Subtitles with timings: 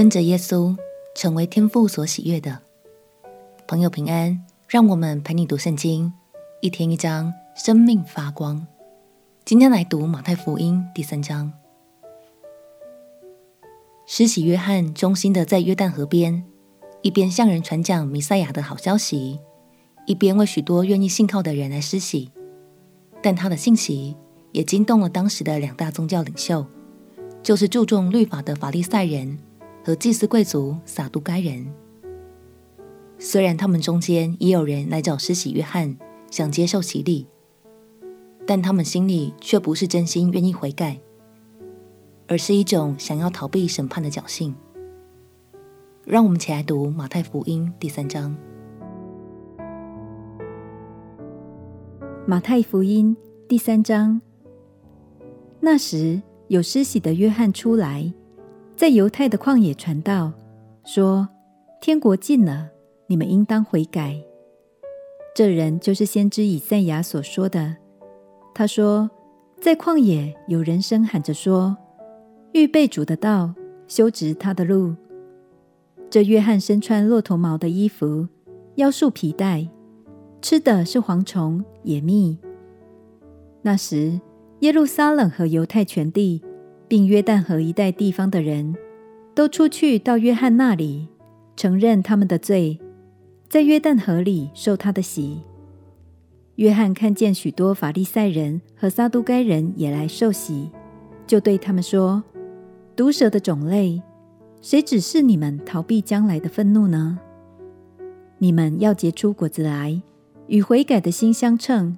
[0.00, 0.74] 跟着耶稣，
[1.14, 2.60] 成为天父所喜悦的。
[3.68, 6.10] 朋友平安，让我们陪你读圣经，
[6.62, 8.66] 一天一章，生命发光。
[9.44, 11.52] 今天来读马太福音第三章。
[14.06, 16.44] 施洗约翰忠心的在约旦河边，
[17.02, 19.38] 一边向人传讲弥赛亚的好消息，
[20.06, 22.30] 一边为许多愿意信靠的人来施洗。
[23.20, 24.16] 但他的信息
[24.52, 26.64] 也惊动了当时的两大宗教领袖，
[27.42, 29.38] 就是注重律法的法利赛人
[29.82, 31.66] 和祭司贵族撒都该人。
[33.18, 35.96] 虽然他们中间也有人来找施洗约翰，
[36.30, 37.26] 想接受洗礼，
[38.46, 40.98] 但他们心里却不是真心愿意悔改，
[42.26, 44.54] 而是一种想要逃避审判的侥幸。
[46.04, 48.34] 让我们起来读马太福音第三章。
[52.26, 53.16] 马太福音
[53.46, 54.20] 第三章。
[55.60, 58.10] 那时，有施洗的约翰出来，
[58.80, 60.32] 在犹太的旷野传道，
[60.86, 61.28] 说
[61.82, 62.70] ：“天国近了，
[63.08, 64.18] 你们应当悔改。”
[65.36, 67.76] 这人就是先知以赛亚所说的。
[68.54, 69.10] 他说
[69.60, 71.76] ：“在旷野有人声喊着说，
[72.54, 73.52] 预备主的道，
[73.86, 74.94] 修直他的路。”
[76.08, 78.28] 这约翰身穿骆驼毛的衣服，
[78.76, 79.68] 腰束皮带。
[80.40, 82.38] 吃的是蝗虫、野蜜。
[83.60, 84.18] 那时，
[84.60, 86.42] 耶路撒冷和犹太全地，
[86.90, 88.74] 并约旦河一带地方的人，
[89.32, 91.06] 都出去到约翰那里，
[91.54, 92.80] 承认他们的罪，
[93.48, 95.40] 在约旦河里受他的洗。
[96.56, 100.68] 约翰看见许多法利赛人和撒都该人也来受洗，
[101.28, 102.24] 就对他们说
[102.96, 104.02] ：“毒蛇的种类，
[104.60, 107.20] 谁指示你们逃避将来的愤怒呢？
[108.38, 110.02] 你们要结出果子来。”
[110.48, 111.96] 与悔改的心相称，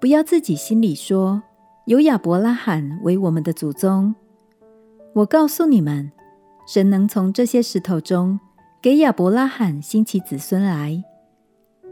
[0.00, 1.44] 不要自己心里说，
[1.86, 4.12] 有亚伯拉罕为我们的祖宗。
[5.12, 6.10] 我告诉你们，
[6.66, 8.40] 神能从这些石头中
[8.82, 11.04] 给亚伯拉罕兴起子孙来。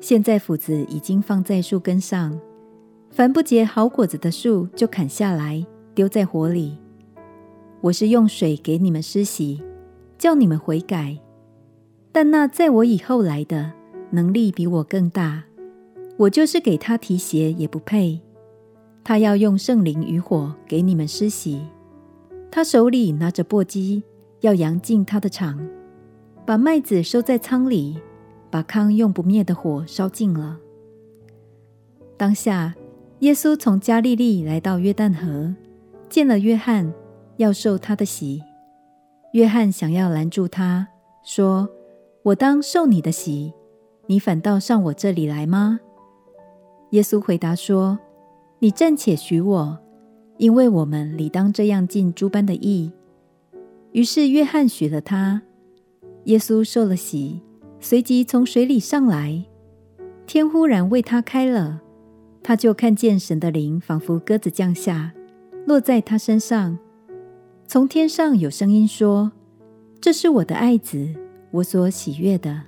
[0.01, 2.37] 现在斧子已经放在树根上，
[3.09, 5.65] 凡不结好果子的树就砍下来，
[5.95, 6.77] 丢在火里。
[7.81, 9.63] 我是用水给你们施洗，
[10.19, 11.17] 叫你们悔改，
[12.11, 13.73] 但那在我以后来的。
[14.11, 15.43] 能力比我更大，
[16.17, 18.21] 我就是给他提鞋也不配。
[19.05, 21.61] 他要用圣灵与火给你们施洗。
[22.51, 24.03] 他手里拿着簸箕，
[24.41, 25.61] 要扬进他的场，
[26.47, 28.01] 把麦子收在仓里，
[28.51, 30.59] 把糠用不灭的火烧尽了。
[32.17, 32.75] 当下，
[33.21, 35.55] 耶稣从加利利来到约旦河，
[36.09, 36.93] 见了约翰，
[37.37, 38.43] 要受他的洗。
[39.33, 40.87] 约翰想要拦住他，
[41.25, 41.69] 说
[42.23, 43.53] ：“我当受你的洗。”
[44.07, 45.81] 你反倒上我这里来吗？
[46.91, 47.99] 耶稣回答说
[48.65, 49.79] ：“你暂且许我，
[50.39, 52.91] 因为我们理当这样尽诸般的义。”
[53.93, 55.43] 于是约翰许了他。
[56.25, 57.43] 耶稣受了洗，
[57.79, 59.45] 随即从水里上来，
[60.25, 61.83] 天忽然为他开了，
[62.43, 65.13] 他就看见神的灵仿佛鸽子降下，
[65.67, 66.79] 落在他身上。
[67.67, 69.33] 从天上有声音说
[70.01, 71.13] ：“这是我的爱子，
[71.51, 72.63] 我所喜悦的。”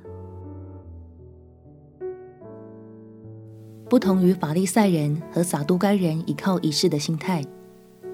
[3.88, 7.44] 不同于法利赛人和撒都该人依靠仪式的心态，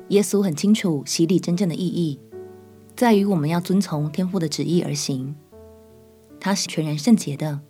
[0.09, 2.21] 耶稣很清楚洗礼真正的意义，
[2.94, 5.34] 在于我们要遵从天父的旨意而行。
[6.38, 7.60] 他是全然圣洁的，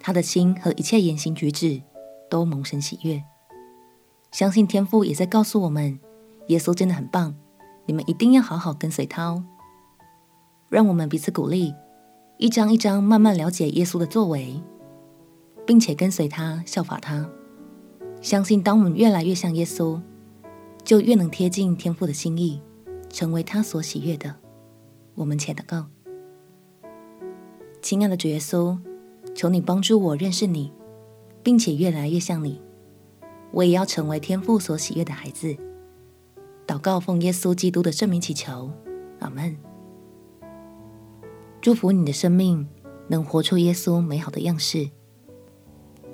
[0.00, 1.82] 他的心和一切言行举止
[2.30, 3.22] 都蒙神喜悦。
[4.32, 5.98] 相信天父也在告诉我们，
[6.48, 7.34] 耶稣真的很棒，
[7.84, 9.44] 你们一定要好好跟随他哦。
[10.70, 11.74] 让我们彼此鼓励，
[12.38, 14.62] 一张一张慢慢了解耶稣的作为。
[15.66, 17.28] 并且跟随他，效法他，
[18.22, 20.00] 相信当我们越来越像耶稣，
[20.84, 22.60] 就越能贴近天父的心意，
[23.10, 24.36] 成为他所喜悦的。
[25.16, 25.86] 我们且祷告：
[27.82, 28.78] 亲爱的主耶稣，
[29.34, 30.72] 求你帮助我认识你，
[31.42, 32.60] 并且越来越像你。
[33.52, 35.56] 我也要成为天父所喜悦的孩子。
[36.66, 38.70] 祷告奉耶稣基督的圣名祈求，
[39.20, 39.56] 阿门。
[41.60, 42.68] 祝福你的生命
[43.08, 44.90] 能活出耶稣美好的样式。